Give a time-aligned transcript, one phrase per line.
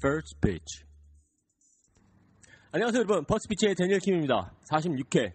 [0.00, 0.87] First pitch.
[2.70, 3.24] 안녕하세요, 여러분.
[3.24, 4.52] 퍼스피치의 데니엘 킴입니다.
[4.70, 5.32] 46회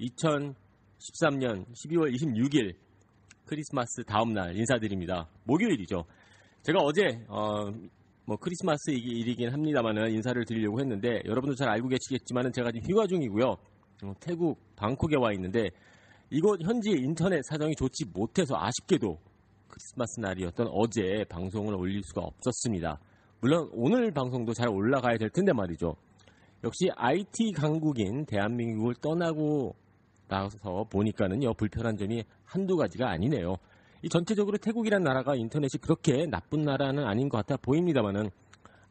[0.00, 2.74] 2013년 12월 26일
[3.46, 5.28] 크리스마스 다음 날 인사드립니다.
[5.44, 6.04] 목요일이죠.
[6.62, 7.70] 제가 어제 어,
[8.24, 13.46] 뭐 크리스마스 일이긴 합니다만은 인사를 드리려고 했는데 여러분도 잘 알고 계시겠지만은 제가 지금 휴가 중이고요.
[14.02, 15.70] 어, 태국 방콕에 와 있는데
[16.30, 19.16] 이곳 현지 인터넷 사정이 좋지 못해서 아쉽게도
[19.68, 22.98] 크리스마스 날이었던 어제 방송을 올릴 수가 없었습니다.
[23.42, 25.94] 물론 오늘 방송도 잘 올라가야 될 텐데 말이죠.
[26.64, 29.74] 역시 IT 강국인 대한민국을 떠나고
[30.26, 33.56] 나서 보니까는요 불편한 점이 한두 가지가 아니네요.
[34.02, 38.30] 이 전체적으로 태국이란 나라가 인터넷이 그렇게 나쁜 나라는 아닌 것 같아 보입니다만은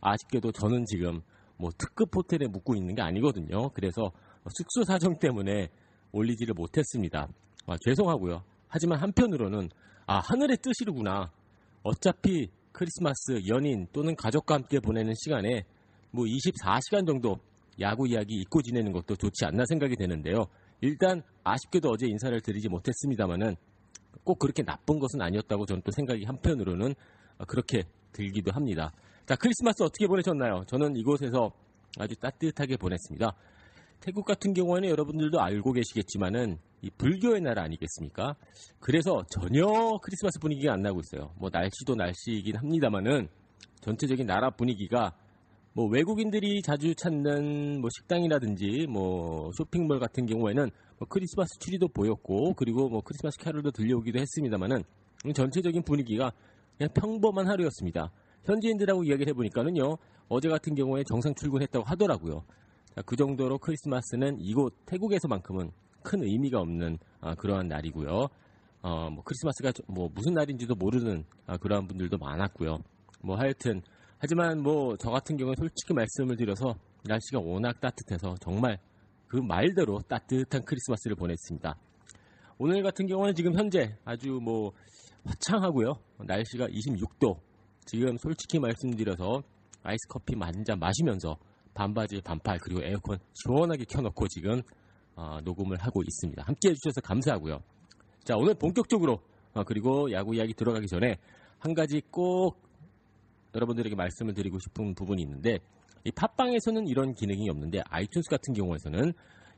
[0.01, 1.21] 아쉽게도 저는 지금
[1.57, 3.69] 뭐 특급 호텔에 묵고 있는 게 아니거든요.
[3.69, 4.11] 그래서
[4.49, 5.69] 숙소 사정 때문에
[6.11, 7.27] 올리지를 못했습니다.
[7.65, 8.43] 아, 죄송하고요.
[8.67, 9.69] 하지만 한편으로는
[10.05, 11.31] 아 하늘의 뜻이로구나.
[11.83, 15.63] 어차피 크리스마스 연인 또는 가족과 함께 보내는 시간에
[16.11, 17.37] 뭐 24시간 정도
[17.79, 20.45] 야구 이야기 잊고 지내는 것도 좋지 않나 생각이 되는데요.
[20.81, 23.55] 일단 아쉽게도 어제 인사를 드리지 못했습니다만은
[24.23, 26.93] 꼭 그렇게 나쁜 것은 아니었다고 저는 또 생각이 한편으로는
[27.47, 28.91] 그렇게 들기도 합니다.
[29.25, 30.63] 자, 크리스마스 어떻게 보내셨나요?
[30.67, 31.51] 저는 이곳에서
[31.99, 33.35] 아주 따뜻하게 보냈습니다.
[33.99, 38.35] 태국 같은 경우에는 여러분들도 알고 계시겠지만은 이 불교의 나라 아니겠습니까?
[38.79, 39.65] 그래서 전혀
[40.01, 41.33] 크리스마스 분위기가 안 나고 있어요.
[41.37, 43.27] 뭐 날씨도 날씨이긴 합니다만은
[43.81, 45.15] 전체적인 나라 분위기가
[45.77, 52.89] 뭐 외국인들이 자주 찾는 뭐 식당이라든지 뭐 쇼핑몰 같은 경우에는 뭐 크리스마스 트리도 보였고 그리고
[52.89, 54.83] 뭐 크리스마스 캐롤도 들려오기도 했습니다만은
[55.35, 56.31] 전체적인 분위기가
[56.79, 58.11] 그냥 평범한 하루였습니다.
[58.45, 59.97] 현지인들하고 이야기를 해보니까는요
[60.29, 62.43] 어제 같은 경우에 정상 출근했다고 하더라고요.
[62.95, 65.69] 자, 그 정도로 크리스마스는 이곳 태국에서만큼은
[66.01, 68.27] 큰 의미가 없는 아, 그러한 날이고요.
[68.81, 72.79] 어, 뭐 크리스마스가 뭐 무슨 날인지도 모르는 아, 그러한 분들도 많았고요.
[73.21, 73.83] 뭐 하여튼
[74.19, 78.79] 하지만 뭐 저 같은 경우는 솔직히 말씀을 드려서 날씨가 워낙 따뜻해서 정말
[79.27, 81.75] 그 말대로 따뜻한 크리스마스를 보냈습니다.
[82.57, 84.71] 오늘 같은 경우는 지금 현재 아주 뭐
[85.25, 85.93] 화창하고요.
[86.19, 87.37] 날씨가 26도.
[87.85, 89.43] 지금 솔직히 말씀드려서
[89.83, 91.37] 아이스 커피 한잔 마시면서
[91.73, 94.61] 반바지, 반팔 그리고 에어컨 시원하게 켜놓고 지금
[95.15, 96.43] 어, 녹음을 하고 있습니다.
[96.43, 97.59] 함께 해주셔서 감사하고요.
[98.23, 99.19] 자 오늘 본격적으로
[99.53, 101.17] 어, 그리고 야구 이야기 들어가기 전에
[101.59, 102.66] 한 가지 꼭
[103.55, 105.59] 여러분들에게 말씀을 드리고 싶은 부분이 있는데
[106.03, 109.13] 이 팟빵에서는 이런 기능이 없는데 아이튠스 같은 경우에서는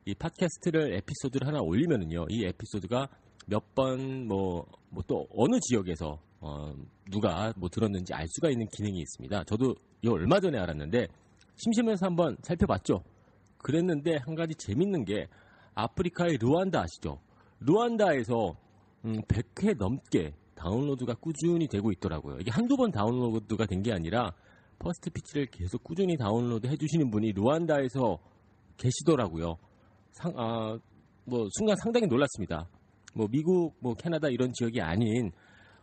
[0.05, 3.07] 이 팟캐스트를 에피소드를 하나 올리면은요 이 에피소드가
[3.47, 6.73] 몇 번 뭐 뭐 또 어느 지역에서 어,
[7.11, 9.43] 누가 뭐 들었는지 알 수가 있는 기능이 있습니다.
[9.43, 11.07] 저도 이 얼마 전에 알았는데
[11.57, 13.03] 심심해서 한번 살펴봤죠.
[13.57, 15.27] 그랬는데 한 가지 재밌는 게
[15.75, 17.19] 아프리카의 루안다 아시죠?
[17.59, 18.55] 루안다에서
[19.05, 22.37] 음, 100회 넘게 다운로드가 꾸준히 되고 있더라고요.
[22.39, 24.33] 이게 한두 번 다운로드가 된 게 아니라
[24.77, 28.17] 퍼스트 피치를 계속 꾸준히 다운로드 해주시는 분이 루안다에서
[28.77, 29.57] 계시더라고요.
[30.11, 30.77] 상, 아,
[31.25, 32.67] 뭐 순간 상당히 놀랐습니다.
[33.13, 35.31] 뭐 미국, 뭐 캐나다 이런 지역이 아닌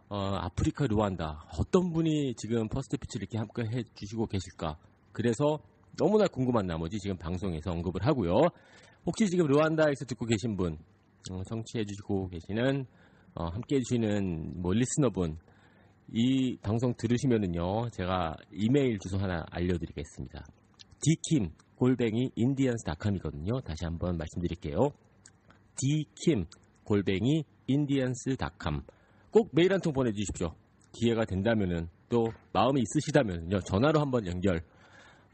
[0.08, 4.76] 어, 아프리카 루안다 어떤 분이 지금 퍼스트 피치를 이렇게 함께 해주시고 계실까?
[5.12, 5.58] 그래서
[5.98, 8.34] 너무나 궁금한 나머지 지금 방송에서 언급을 하고요.
[9.06, 10.78] 혹시 지금 루안다에서 듣고 계신 분,
[11.30, 12.86] 어, 청취해주시고 계시는
[13.36, 15.36] 어, 함께 해주시는 뭐 listener분
[16.12, 20.44] 이 방송 들으시면은요 제가 이메일 주소 하나 알려드리겠습니다.
[21.00, 23.60] dkim 골뱅이 인디언스닷컴이거든요.
[23.60, 24.90] 다시 한번 말씀드릴게요.
[25.76, 26.46] dkim
[26.84, 28.82] 골뱅이 인디언스닷컴
[29.30, 30.54] 꼭 메일 한 통 보내주십시오.
[30.92, 32.24] 기회가 된다면은 또
[32.54, 34.62] 마음이 있으시다면요 전화로 한번 연결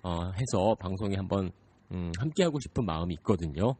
[0.02, 1.52] 어, 해서 방송에 한번
[1.93, 3.76] 음, 함께 하고 싶은 마음이 있거든요.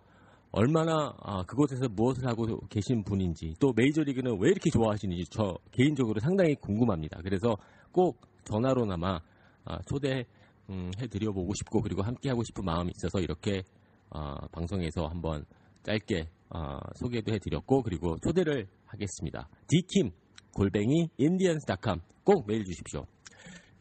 [0.53, 6.55] 얼마나 아, 그곳에서 무엇을 하고 계신 분인지 또 메이저리그는 왜 이렇게 좋아하시는지 저 개인적으로 상당히
[6.57, 7.21] 궁금합니다.
[7.23, 7.57] 그래서
[7.91, 9.19] 꼭 전화로나마
[9.65, 10.27] 아, 초대
[10.69, 13.63] 음, 해드려보고 싶고 그리고 함께 하고 싶은 마음이 있어서 이렇게
[14.11, 15.45] 아, 방송에서 한번
[15.85, 19.49] 짧게 아, 소개도 해드렸고 그리고 초대를 하겠습니다.
[19.69, 20.11] 디킴
[20.55, 23.07] 골뱅이 인디언스닷컴 꼭 메일 주십시오.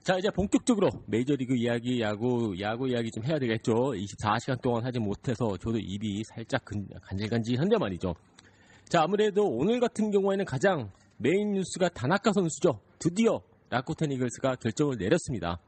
[0.03, 3.71] 자 이제 본격적으로 메이저리그 이야기 야구 야구 이야기 좀 해야 되겠죠.
[3.71, 8.15] 24시간 동안 하지 못해서 저도 입이 살짝 근, 간질간질한데 말이죠.
[8.89, 12.79] 자 아무래도 오늘 같은 경우에는 가장 메인 뉴스가 다나카 선수죠.
[12.97, 15.59] 드디어 라쿠텐 이글스가 결정을 내렸습니다.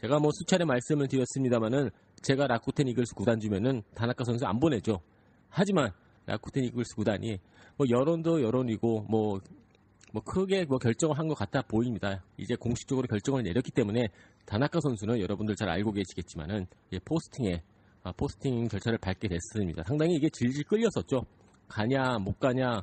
[0.00, 1.90] 제가 뭐 수차례 말씀을 드렸습니다만은
[2.22, 4.98] 제가 라쿠텐 이글스 구단 주면은 다나카 선수 안 보내죠.
[5.50, 5.90] 하지만
[6.24, 7.38] 라쿠텐 이글스 구단이
[7.76, 9.40] 뭐 여론도 여론이고 뭐
[10.12, 12.24] 뭐 크게 뭐 결정을 한 것 같아 보입니다.
[12.38, 14.08] 이제 공식적으로 결정을 내렸기 때문에
[14.46, 16.66] 다나카 선수는 여러분들 잘 알고 계시겠지만은
[17.04, 17.62] 포스팅에
[18.02, 19.82] 아, 포스팅 절차를 밟게 됐습니다.
[19.86, 21.26] 상당히 이게 질질 끌렸었죠.
[21.68, 22.82] 가냐 못 가냐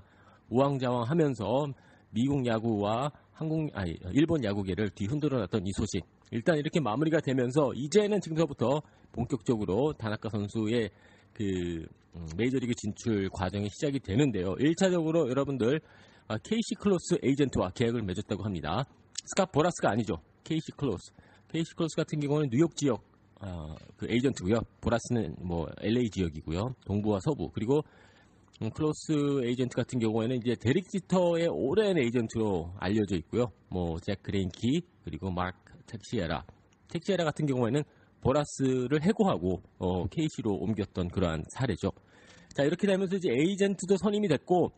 [0.50, 1.68] 우왕좌왕 하면서
[2.12, 8.22] 미국 야구와 한국 아니 일본 야구계를 뒤흔들어 놨던 이 소식 일단 이렇게 마무리가 되면서 이제는
[8.22, 8.82] 지금서부터
[9.12, 10.92] 본격적으로 다나카 선수의
[11.34, 11.86] 그
[12.16, 14.56] 음, 메이저리그 진출 과정이 시작이 되는데요.
[14.56, 18.84] 1차적으로 여러분들 아, 케이시 클로스 에이전트와 계약을 맺었다고 합니다.
[19.26, 20.16] 스카 보라스가 아니죠.
[20.44, 21.12] KC 클로스.
[21.50, 23.04] KC 클로스 같은 경우는 뉴욕 지역
[23.42, 24.60] 어, 그 에이전트고요.
[24.82, 26.76] 보라스는 뭐 LA 지역이고요.
[26.86, 27.50] 동부와 서부.
[27.54, 27.82] 그리고
[28.62, 33.52] 음, 클로스 에이전트 같은 경우에는 이제 데릭 지터의 오랜 에이전트로 알려져 있고요.
[33.70, 36.44] 뭐 잭 그레인키 그리고 마크 텍시에라.
[36.88, 37.84] 텍시에라 같은 경우에는
[38.22, 41.92] 보라스를 해고하고 어, 케이시로 옮겼던 그러한 사례죠.
[42.56, 44.72] 자 이렇게 되면서 이제 에이전트도 선임이 됐고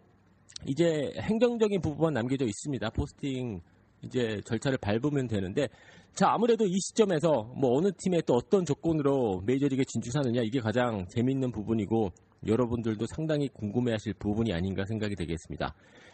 [0.66, 2.90] 이제 행정적인 부분만 남겨져 있습니다.
[2.92, 3.62] 포스팅
[4.02, 5.68] 이제 절차를 밟으면 되는데
[6.14, 11.52] 자 아무래도 이 시점에서 뭐 어느 팀에 또 어떤 조건으로 메이저리그에 진출하느냐 이게 가장 재밌는
[11.52, 12.12] 부분이고
[12.46, 15.74] 여러분들도 상당히 궁금해하실 부분이 아닌가 생각이 되겠습니다.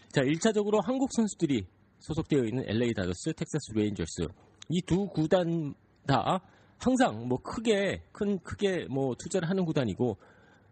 [0.09, 1.65] 자 1차적으로 한국 선수들이
[2.00, 4.27] 소속되어 있는 LA 다저스, 텍사스 레인저스
[4.69, 5.74] 이 두 구단
[6.06, 6.41] 다
[6.77, 10.18] 항상 뭐 크게 큰 크게 뭐 투자를 하는 구단이고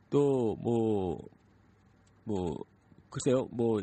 [0.09, 1.17] 또 뭐뭐
[2.25, 2.57] 뭐
[3.11, 3.79] 글쎄요, 뭐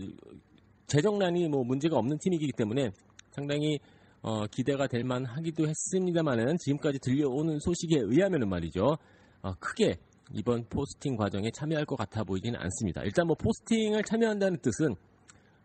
[0.87, 2.91] 재정난이 뭐 문제가 없는 팀이기 때문에
[3.31, 3.79] 상당히
[4.23, 8.97] 어, 기대가 될 만하기도 했습니다만은 지금까지 들려오는 소식에 의하면은 말이죠,
[9.43, 9.97] 어, 크게
[10.33, 13.03] 이번 포스팅 과정에 참여할 것 같아 보이지는 않습니다.
[13.03, 14.95] 일단 뭐 포스팅을 참여한다는 뜻은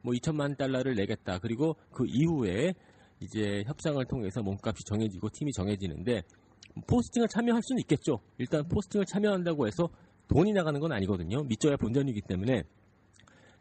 [0.01, 1.39] 뭐 2천만 달러를 내겠다.
[1.39, 2.73] 그리고 그 이후에
[3.21, 6.21] 이제 협상을 통해서 몸값이 정해지고 팀이 정해지는데
[6.87, 8.19] 포스팅을 참여할 수는 있겠죠.
[8.37, 9.89] 일단 포스팅을 참여한다고 해서
[10.27, 11.43] 돈이 나가는 건 아니거든요.
[11.43, 12.63] 밑져야 본전이기 때문에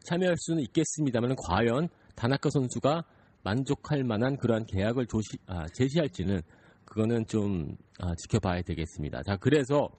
[0.03, 3.03] 참여할 수는 있겠습니다만 과연 다나카 선수가
[3.43, 6.41] 만족할 만한 그러한 계약을 조시, 아, 제시할지는
[6.85, 9.23] 그거는 좀 아, 지켜봐야 되겠습니다.
[9.23, 9.89] 자, 그래서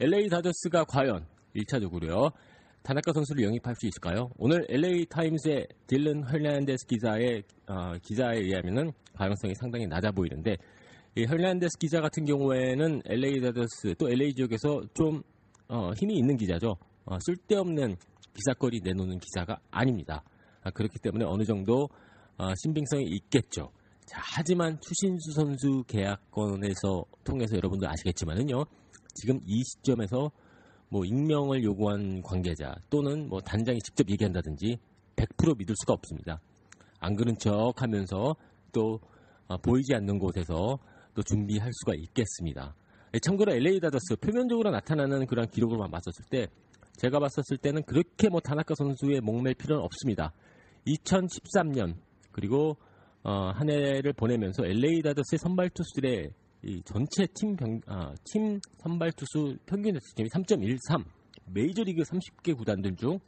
[0.00, 2.32] LA 다저스가 과연 1차적으로요.
[2.82, 4.30] 다나카 선수를 영입할 수 있을까요?
[4.38, 10.56] 오늘 LA 타임스의 딜런 헐란데스 기자의 어, 기자에 의하면은 가능성이 상당히 낮아 보이는데
[11.16, 15.22] 이 헐란데스 기자 같은 경우에는 LA 다저스 또 LA 지역에서 좀
[15.68, 16.76] 어, 힘이 있는 기자죠.
[17.04, 17.96] 어, 쓸데없는
[18.38, 20.22] 기사거리 내놓는 기사가 아닙니다.
[20.62, 21.88] 아, 그렇기 때문에 어느 정도
[22.36, 23.70] 어, 신빙성이 있겠죠.
[24.06, 28.64] 자, 하지만 추신수 선수 계약권에서 통해서 여러분들 아시겠지만은요.
[29.14, 30.30] 지금 이 시점에서
[30.88, 34.78] 뭐 익명을 요구한 관계자 또는 뭐 단장이 직접 얘기한다든지
[35.16, 36.40] 100% 믿을 수가 없습니다.
[37.00, 38.36] 안 그런 척 하면서
[38.72, 39.00] 또
[39.48, 40.78] 어, 보이지 않는 곳에서
[41.14, 42.74] 또 준비할 수가 있겠습니다.
[43.22, 46.46] 참고로 LA 다저스 표면적으로 나타나는 그런 기록을만 봤었을 때
[46.98, 50.32] 제가 봤었을 때는 그렇게 뭐 다나카 선수의 목맬 필요는 없습니다.
[50.86, 51.94] 2013년
[52.32, 52.76] 그리고
[53.22, 56.30] 어, 한 해를 보내면서 LA 다저스의 선발 투수들의
[56.84, 61.04] 전체 팀, 병, 아, 팀 선발 투수 평균 자책점이 3.13
[61.46, 63.18] 메이저리그 30개 구단들 중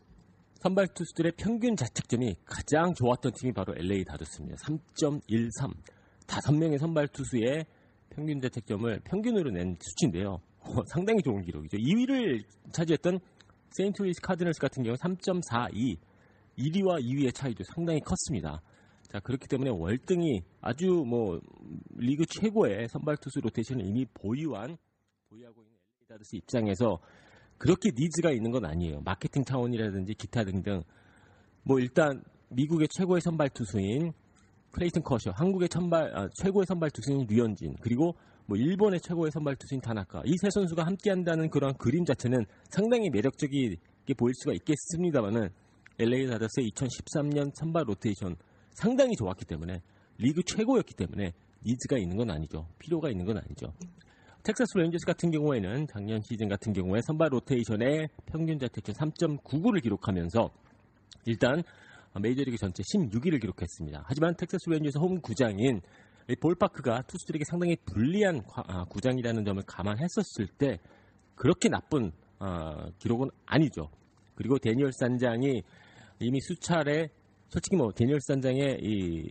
[0.62, 4.56] 선발 투수들의 평균 자책점이 가장 좋았던 팀이 바로 LA 다저스입니다.
[4.66, 5.72] 3.13
[6.26, 7.66] 다섯 명의 선발 투수의
[8.10, 10.40] 평균 자책점을 평균으로 낸 수치인데요.
[10.86, 11.78] 상당히 좋은 기록이죠.
[11.78, 13.20] 2위를 차지했던
[13.70, 15.96] 세인트루이스 카드널스 같은 경우 3.42
[16.58, 18.60] 1위와 2위의 차이도 상당히 컸습니다.
[19.08, 21.40] 자 그렇기 때문에 월등히 아주 뭐
[21.96, 24.76] 리그 최고의 선발 투수 로테이션을 이미 보유한
[25.28, 26.98] 보유하고 있는 LA 다저스 입장에서
[27.58, 29.00] 그렇게 needs가 있는 건 아니에요.
[29.02, 30.82] 마케팅 차원이라든지 기타 등등
[31.62, 34.12] 뭐 일단 미국의 최고의 선발 투수인
[34.72, 38.14] 클레이튼 커셔, 한국의 천발, 아, 최고의 선발 투수인 류현진, 그리고
[38.50, 44.14] 뭐 일본의 최고의 선발 투수인 타나카 이 세 선수가 함께한다는 그런 그림 자체는 상당히 매력적이게
[44.18, 45.50] 보일 수가 있겠습니다만은
[46.00, 48.34] LA 다저스의 2013년 선발 로테이션
[48.72, 49.80] 상당히 좋았기 때문에
[50.18, 51.32] 리그 최고였기 때문에
[51.64, 52.66] needs가 있는 건 아니죠.
[52.80, 53.72] 필요가 있는 건 아니죠.
[54.42, 60.50] 텍사스 레인저스 같은 경우에는 작년 시즌 같은 경우에 선발 로테이션에 평균 자책점 3.99를 기록하면서
[61.26, 61.62] 일단
[62.20, 64.02] 메이저리그 전체 16위를 기록했습니다.
[64.06, 65.80] 하지만 텍사스 레인저스 홈 구장인 이
[66.36, 70.78] 볼파크가 투수들에게 상당히 불리한 과- 아, 구장이라는 점을 감안했었을 때
[71.34, 73.90] 그렇게 나쁜 아, 기록은 아니죠.
[74.34, 75.62] 그리고 데니얼 산장이
[76.20, 77.08] 이미 수차례
[77.48, 79.28] 솔직히 뭐 데니얼 산장의 이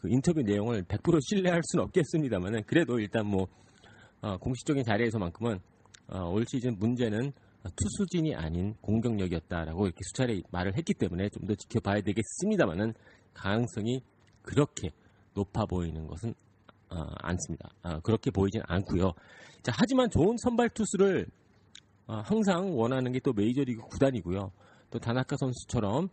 [0.00, 3.48] 그 인터뷰 내용을 100% 신뢰할 수는 없겠습니다만은 그래도 일단 뭐
[4.20, 5.58] 어, 공식적인 자리에서만큼은
[6.12, 7.32] 어, 올 시즌 문제는
[7.74, 12.94] 투수진이 아닌 공격력이었다라고 이렇게 수차례 말을 했기 때문에 좀 더 지켜봐야 되겠습니다만은
[13.34, 14.00] 가능성이
[14.42, 14.90] 그렇게
[15.38, 16.34] 높아 보이는 것은
[16.90, 17.70] 어, 않습니다.
[17.84, 19.12] 어, 그렇게 보이진 않고요.
[19.62, 21.26] 자, 하지만 좋은 선발 투수를
[22.08, 24.50] 어, 항상 원하는 게 또 메이저리그 구단이고요.
[24.90, 26.08] 또 다나카 선수처럼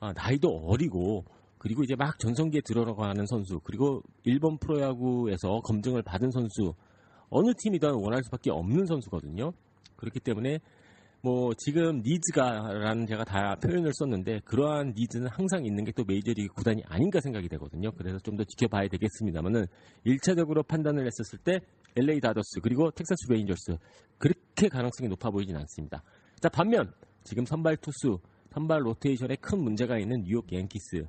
[0.00, 1.24] 어, 나이도 어리고
[1.58, 6.72] 그리고 이제 막 전성기에 들어가는 선수 그리고 일본 프로야구에서 검증을 받은 선수
[7.28, 9.52] 어느 팀이든 원할 수밖에 없는 선수거든요.
[9.96, 10.58] 그렇기 때문에
[11.22, 16.82] 뭐 지금 니즈가라는 제가 다 표현을 썼는데 그러한 니즈는 항상 있는 게 또 메이저리그 구단이
[16.86, 17.90] 아닌가 생각이 되거든요.
[17.92, 19.66] 그래서 좀 더 지켜봐야 되겠습니다만은
[20.06, 21.60] 1차적으로 판단을 했었을 때
[21.96, 23.76] LA 다저스 그리고 텍사스 레인저스
[24.16, 26.02] 그렇게 가능성이 높아 보이진 않습니다.
[26.40, 26.90] 자 반면
[27.24, 28.18] 지금 선발 투수
[28.52, 31.06] 선발 로테이션에 큰 문제가 있는 뉴욕 양키스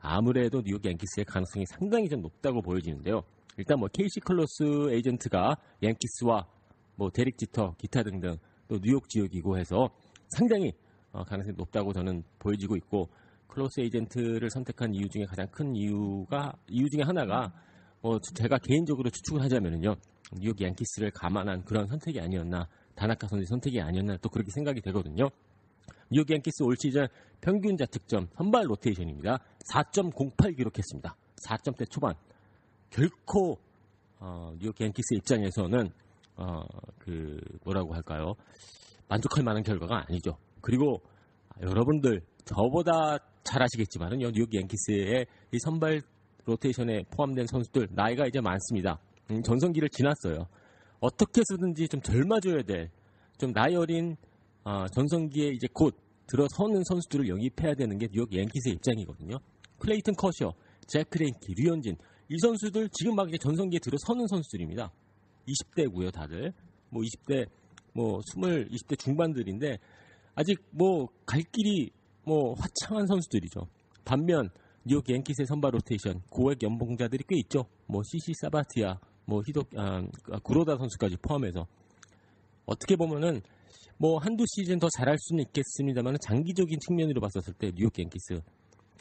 [0.00, 3.22] 아무래도 뉴욕 양키스의 가능성이 상당히 좀 높다고 보여지는데요.
[3.58, 6.46] 일단 뭐 케이시 클로스 에이전트가 양키스와
[6.96, 8.38] 뭐 데릭 지터 기타 등등
[8.72, 9.90] 또 뉴욕 지역이고 해서
[10.28, 10.72] 상당히
[11.12, 13.10] 어, 가능성이 높다고 저는 보여지고 있고
[13.48, 17.52] 클로스 에이전트를 선택한 이유 중에 가장 큰 이유가 이유 중에 하나가
[18.00, 19.94] 어, 제가 개인적으로 추측을 하자면은요
[20.40, 25.28] 뉴욕 양키스를 감안한 그런 선택이 아니었나 다나카 선수 선택이 아니었나 또 그렇게 생각이 되거든요.
[26.10, 27.06] 뉴욕 양키스 올 시즌
[27.42, 29.38] 평균 자책점 선발 로테이션입니다.
[29.70, 31.14] 4.08 기록했습니다.
[31.46, 32.14] 4점대 초반.
[32.88, 33.58] 결코
[34.18, 35.90] 어, 뉴욕 양키스 입장에서는
[36.36, 36.62] 어,
[36.98, 38.34] 그 뭐라고 할까요?
[39.08, 40.36] 만족할 만한 결과가 아니죠.
[40.60, 41.02] 그리고
[41.60, 46.00] 여러분들 저보다 잘 아시겠지만은요 뉴욕 양키스의 이 선발
[46.44, 48.98] 로테이션에 포함된 선수들 나이가 이제 많습니다.
[49.30, 50.46] 음, 전성기를 지났어요.
[51.00, 52.90] 어떻게 해서든지 좀 젊어져야 될
[53.42, 54.16] 좀 나이 어린
[54.62, 55.96] 어, 전성기에 이제 곧
[56.28, 59.36] 들어서는 선수들을 영입해야 되는 게 뉴욕 양키스의 입장이거든요.
[59.78, 60.54] 클레이튼 커셔,
[60.86, 61.96] 잭 그레인키, 류현진
[62.28, 64.92] 이 선수들 지금 막 이제 전성기에 들어서는 선수들입니다.
[65.46, 66.52] 20대고요, 다들.
[66.90, 67.46] 뭐 20대
[67.94, 69.78] 뭐 20, 20대 중반들인데
[70.34, 71.90] 아직 뭐 갈 길이
[72.24, 73.66] 뭐 화창한 선수들이죠.
[74.04, 74.50] 반면
[74.84, 77.66] 뉴욕 양키스의 선발 로테이션 고액 연봉자들이 꽤 있죠.
[77.86, 80.02] 뭐 시시 사바티아, 뭐 히도 아,
[80.42, 81.66] 구로다 선수까지 포함해서
[82.66, 83.40] 어떻게 보면은
[83.98, 88.40] 뭐 한두 시즌 더 잘할 수는 있겠습니다만 장기적인 측면으로 봤었을 때 뉴욕 양키스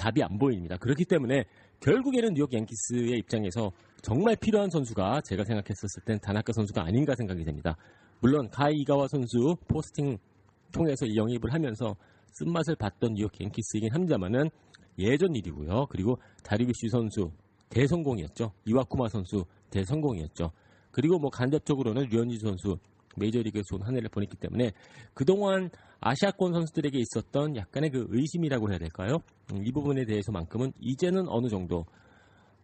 [0.02, 0.78] 답이 안 보입니다.
[0.78, 1.46] 그렇기 때문에
[1.80, 7.78] 결국에는 뉴욕 양키스의 입장에서 정말 필요한 선수가 제가 생각했었을 땐 다나카 선수가 아닌가 생각이 됩니다.
[8.20, 10.18] 물론 가이 이가와 선수 포스팅
[10.72, 11.96] 통해서 이 영입을 하면서
[12.32, 14.50] 쓴맛을 봤던 뉴욕 양키스이긴 합니다만은
[14.98, 15.86] 예전 일이고요.
[15.92, 17.32] 그리고 다리비쉬 선수
[17.70, 18.52] 대성공이었죠.
[18.66, 20.52] 이와쿠마 선수 대성공이었죠.
[20.92, 22.78] 그리고 뭐 간접적으로는 류현진 선수
[23.18, 24.72] 메이저리그에서 온 한 해를 보냈기 때문에
[25.14, 25.70] 그동안
[26.02, 29.18] 아시아권 선수들에게 있었던 약간의 그 의심이라고 해야 될까요?
[29.54, 31.86] 음, 이 부분에 대해서만큼은 이제는 어느 정도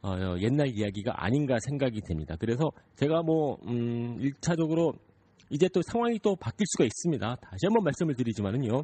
[0.02, 2.36] 어, 옛날 이야기가 아닌가 생각이 됩니다.
[2.40, 4.98] 그래서 제가 뭐 음, 1차적으로
[5.52, 7.36] 이제 또 상황이 또 바뀔 수가 있습니다.
[7.36, 8.84] 다시 한번 말씀을 드리지만은요.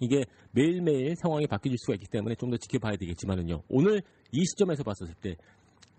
[0.00, 3.62] 이게 매일매일 상황이 바뀔 수가 있기 때문에 좀 더 지켜봐야 되겠지만은요.
[3.68, 5.36] 오늘 이 시점에서 봤었을 때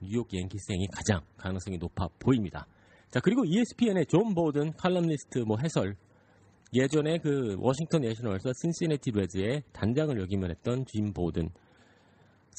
[0.01, 2.67] 뉴욕 양키스행이 가장 가능성이 높아 보입니다.
[3.09, 5.95] 자, 그리고 ESPN의 존 보든 칼럼니스트 뭐 해설
[6.73, 11.49] 예전에 그 워싱턴 내셔널스 신시내티 레즈의 단장을 역임을 했던 짐 보든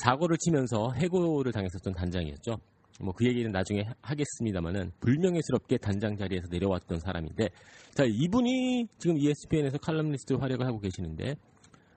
[0.04, 2.58] 사고를 치면서 해고를 당했었던 단장이었죠.
[3.00, 7.48] 뭐 그 얘기는 나중에 하겠습니다만은 불명예스럽게 단장 자리에서 내려왔던 사람인데
[7.94, 11.36] 자 이분이 지금 ESPN에서 칼럼니스트 활약을 하고 계시는데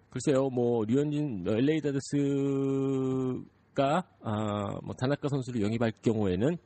[0.10, 3.44] 글쎄요 뭐 류현진 LA 다저스가
[4.24, 6.58] 아, 뭐 다나카 선수를 영입할 경우에는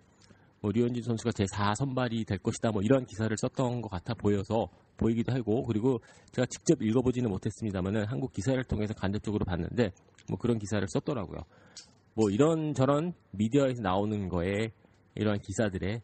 [0.61, 4.67] 뭐 류현진 선수가 제 4 선발이 될 것이다 뭐 이런 기사를 썼던 것 같아 보여서
[4.97, 5.99] 보이기도 하고 그리고
[6.31, 9.91] 제가 직접 읽어보지는 못했습니다만은 한국 기사를 통해서 간접적으로 봤는데
[10.29, 11.39] 뭐 그런 기사를 썼더라고요.
[12.15, 14.71] 뭐 이런 저런 미디어에서 나오는 거에
[15.15, 16.01] 이러한 기사들에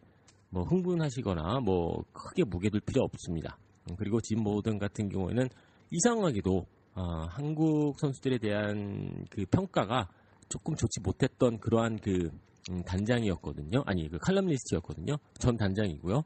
[0.49, 3.57] 뭐 흥분하시거나 뭐 크게 무게둘 필요 없습니다.
[3.89, 5.47] 음, 그리고 짐 모든 같은 경우에는
[5.91, 6.65] 이상하게도
[6.95, 10.09] 어, 한국 선수들에 대한 그 평가가
[10.49, 12.31] 조금 좋지 못했던 그러한 그
[12.71, 13.83] 음, 단장이었거든요.
[13.85, 15.15] 아니 그 칼럼니스트였거든요.
[15.39, 16.23] 전 단장이고요.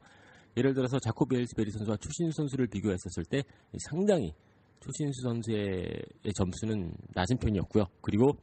[0.56, 3.42] 예를 들어서 자코비 엘스베리 선수와 추신수 선수를 비교했었을 때
[3.90, 4.32] 상당히
[4.80, 6.04] 추신수 선수의
[6.36, 7.84] 점수는 낮은 편이었고요.
[8.00, 8.36] 그리고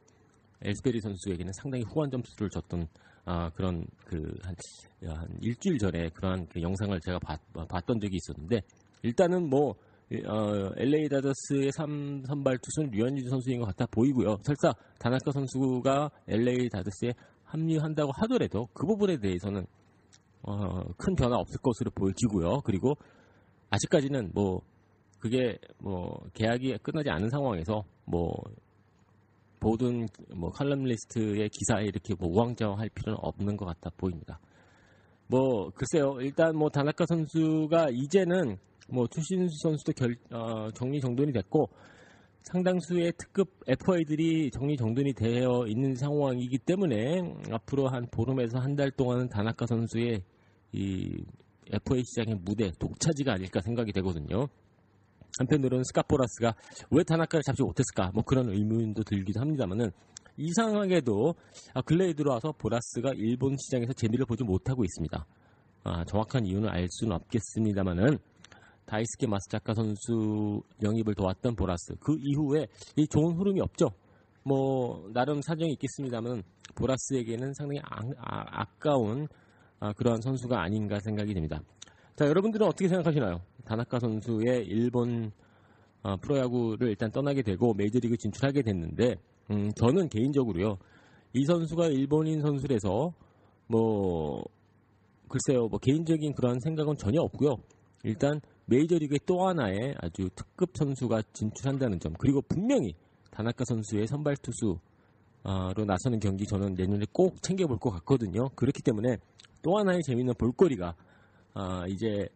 [0.64, 2.86] 에스베리 선수에게는 상당히 후한 점수를 줬던
[3.24, 4.54] 아, 그런 그한
[5.06, 8.60] 한 일주일 전에 그러한 그 영상을 제가 봤, 봤던 적이 있었는데
[9.02, 9.74] 일단은 뭐
[10.26, 14.36] 어, LA 다저스의 3 선발 투수는 류현진 선수인 것 같아 보이고요.
[14.42, 17.12] 설사 다나카 선수가 LA 다저스에
[17.44, 19.66] 합류한다고 하더라도 그 부분에 대해서는
[20.42, 22.60] 어, 큰 변화 없을 것으로 보여지고요.
[22.64, 22.94] 그리고
[23.70, 24.60] 아직까지는 뭐
[25.18, 28.32] 그게 뭐 계약이 끝나지 않은 상황에서 뭐
[29.60, 34.40] 모든 뭐 칼럼리스트의 기사에 이렇게 뭐 우왕좌왕할 필요는 없는 것 같아 보입니다.
[35.28, 36.16] 뭐 글쎄요.
[36.20, 38.58] 일단 뭐 다나카 선수가 이제는
[38.88, 41.70] 뭐 추신수 선수도 결, 어, 정리 정돈이 됐고
[42.42, 47.22] 상당수의 특급 FA들이 정리 정돈이 되어 있는 상황이기 때문에
[47.52, 50.22] 앞으로 한 보름에서 한 달 동안은 다나카 선수의
[50.72, 51.24] 이
[51.70, 54.48] FA 시장의 무대 독차지가 아닐까 생각이 되거든요.
[55.38, 56.54] 한편으로는 스카포라스가
[56.90, 59.90] 왜 타나카를 잡지 못했을까 뭐 그런 의문도 들기도 합니다만은
[60.36, 61.34] 이상하게도
[61.74, 65.26] 아, 근래에 들어와서 보라스가 일본 시장에서 재미를 보지 못하고 있습니다.
[65.84, 68.18] 아, 정확한 이유는 알 수는 없겠습니다만은
[68.86, 73.90] 다이스케 마스자카 선수 영입을 도왔던 보라스 그 이후에 이 좋은 흐름이 없죠.
[74.44, 76.42] 뭐 나름 사정이 있겠습니다만
[76.74, 77.80] 보라스에게는 상당히
[78.18, 79.28] 아, 까운
[79.82, 81.60] 아, 그러한 선수가 아닌가 생각이 됩니다.
[82.14, 83.40] 자 여러분들은 어떻게 생각하시나요?
[83.64, 85.32] 다나카 선수의 일본
[86.04, 89.16] 어, 프로야구를 일단 떠나게 되고 메이저리그 진출하게 됐는데
[89.50, 90.78] 음, 저는 개인적으로요
[91.32, 93.12] 이 선수가 일본인 선수라서
[93.66, 94.44] 뭐
[95.28, 97.56] 글쎄요 뭐 개인적인 그런 생각은 전혀 없고요
[98.04, 102.94] 일단 메이저리그의 또 하나의 아주 특급 선수가 진출한다는 점 그리고 분명히
[103.32, 109.16] 다나카 선수의 선발 투수로 나서는 경기 저는 내년에 꼭 챙겨볼 것 같거든요 그렇기 때문에
[109.62, 110.94] 또 하나의 재미있는 볼거리가
[111.54, 112.28] 아, 이제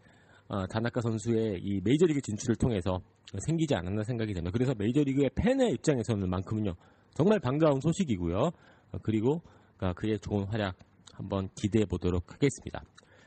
[0.49, 3.00] 어, 다나카 선수의 이 메이저리그 진출을 통해서
[3.47, 4.52] 생기지 않았나 생각이 됩니다.
[4.52, 6.75] 그래서 메이저리그의 팬의 입장에서는 만큼은요
[7.14, 8.38] 정말 반가운 소식이고요.
[8.38, 9.42] 어, 그리고
[9.80, 10.76] 어, 그의 좋은 활약
[11.12, 12.83] 한번 기대해 보도록 하겠습니다.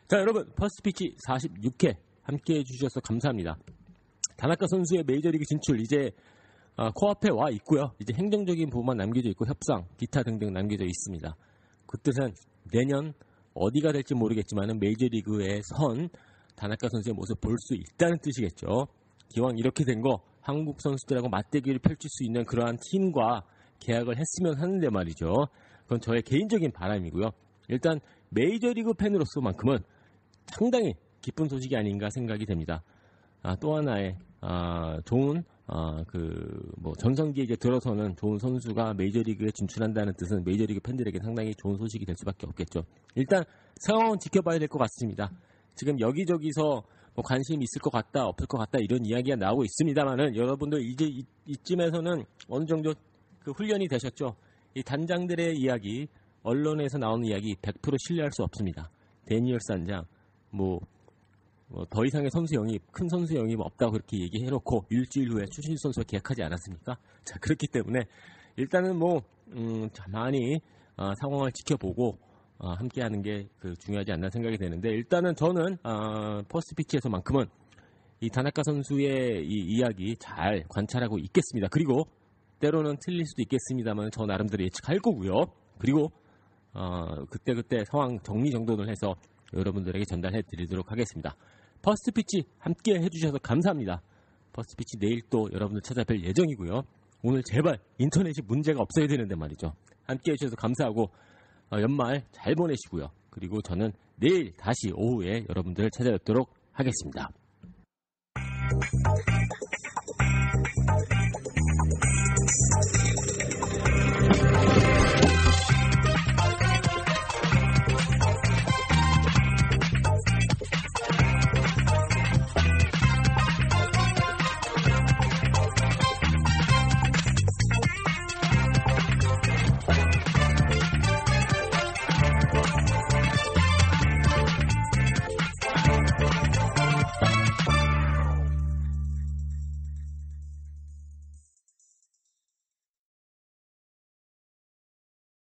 [0.08, 3.58] 자 여러분 퍼스트 피치 46회 함께 해 주셔서 감사합니다.
[4.38, 6.12] 다나카 선수의 메이저리그 진출 이제
[6.78, 7.92] 어, 코앞에 와 있고요.
[8.00, 11.36] 이제 행정적인 부분만 남겨져 있고 협상, 기타 등등 남겨져 있습니다.
[11.86, 12.34] 그 뜻은
[12.72, 13.14] 내년
[13.60, 16.10] 어디가 될지 모르겠지만 메이저리그의 선
[16.56, 18.88] 다나카 선수의 모습 볼 수 있다는 뜻이겠죠.
[19.30, 23.44] 기왕 이렇게 된 거 한국 선수들하고 맞대결을 펼칠 수 있는 그러한 팀과
[23.80, 25.34] 계약을 했으면 하는데 말이죠.
[25.84, 27.30] 그건 저의 개인적인 바람이고요.
[27.68, 29.78] 일단 메이저리그 팬으로서만큼은
[30.48, 32.82] 상당히 기쁜 소식이 아닌가 생각이 됩니다.
[33.44, 40.80] 아, 또 하나의 아, 좋은 아, 그뭐 전성기에 들어서는 좋은 선수가 메이저리그에 진출한다는 뜻은 메이저리그
[40.80, 42.84] 팬들에게 상당히 좋은 소식이 될 수밖에 없겠죠.
[43.16, 43.44] 일단
[43.78, 45.32] 상황은 지켜봐야 될 것 같습니다.
[45.76, 50.82] 지금 여기저기서 뭐 관심이 있을 것 같다, 없을 것 같다 이런 이야기가 나오고 있습니다만은 여러분들
[50.82, 52.94] 이제 이, 이쯤에서는 어느 정도
[53.44, 54.36] 그 훈련이 되셨죠.
[54.76, 56.08] 이 단장들의 이야기,
[56.44, 58.90] 언론에서 나오는 이야기 100% 신뢰할 수 없습니다.
[59.26, 60.04] 대니얼스 단장,
[60.52, 60.80] 뭐, 뭐
[61.90, 66.44] 더 이상의 선수 영입, 큰 선수 영입 없다고 그렇게 얘기해놓고 일주일 후에 추신수 선수가 계약하지
[66.44, 66.98] 않았습니까?
[67.24, 68.00] 자 그렇기 때문에
[68.56, 69.22] 일단은 뭐
[69.56, 70.60] 음, 많이
[70.98, 72.18] 어, 상황을 지켜보고
[72.58, 77.46] 어, 함께하는 게 그 중요하지 않나 생각이 되는데 일단은 저는 어, 퍼스트 피치에서만큼은
[78.22, 81.68] 이 다나카 선수의 이 이야기 잘 관찰하고 있겠습니다.
[81.72, 82.08] 그리고
[82.60, 85.34] 때로는 틀릴 수도 있겠습니다만 저 나름대로 예측할 거고요.
[85.78, 86.12] 그리고
[86.74, 89.16] 어, 그때 그때 상황 정리 정돈을 해서
[89.54, 91.36] 여러분들에게 전달해 드리도록 하겠습니다.
[91.82, 94.02] 퍼스트 피치 함께 해주셔서 감사합니다.
[94.54, 96.82] 퍼스트 피치 내일 또 여러분들 찾아뵐 예정이고요.
[97.24, 99.74] 오늘 제발 인터넷이 문제가 없어야 되는데 말이죠.
[100.06, 101.10] 함께 해주셔서 감사하고
[101.72, 103.10] 어, 연말 잘 보내시고요.
[103.30, 107.30] 그리고 저는 내일 다시 오후에 여러분들을 찾아뵙도록 하겠습니다.